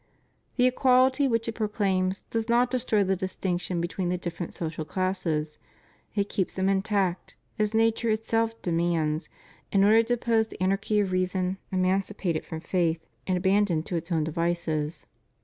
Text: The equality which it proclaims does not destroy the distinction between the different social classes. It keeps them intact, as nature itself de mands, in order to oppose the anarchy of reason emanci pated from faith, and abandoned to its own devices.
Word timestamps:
The 0.55 0.65
equality 0.65 1.27
which 1.27 1.47
it 1.47 1.51
proclaims 1.53 2.23
does 2.31 2.49
not 2.49 2.71
destroy 2.71 3.03
the 3.03 3.15
distinction 3.15 3.79
between 3.79 4.09
the 4.09 4.17
different 4.17 4.51
social 4.55 4.83
classes. 4.83 5.59
It 6.15 6.27
keeps 6.27 6.55
them 6.55 6.69
intact, 6.69 7.35
as 7.59 7.75
nature 7.75 8.09
itself 8.09 8.59
de 8.63 8.71
mands, 8.71 9.29
in 9.71 9.83
order 9.83 10.01
to 10.01 10.15
oppose 10.15 10.47
the 10.47 10.59
anarchy 10.59 10.99
of 11.01 11.11
reason 11.11 11.59
emanci 11.71 12.17
pated 12.17 12.45
from 12.45 12.61
faith, 12.61 13.05
and 13.27 13.37
abandoned 13.37 13.85
to 13.85 13.95
its 13.95 14.11
own 14.11 14.23
devices. 14.23 15.05